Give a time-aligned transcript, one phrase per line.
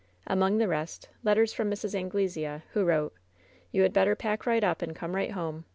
[0.25, 1.93] Among the rest, letters from Mrs.
[1.93, 3.13] Anglesea, who wrote:
[3.71, 5.65] "You had better pack right up and come right home.